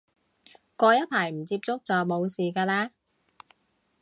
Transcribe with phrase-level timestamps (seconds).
[0.77, 2.89] 過一排唔接觸就冇事嘅喇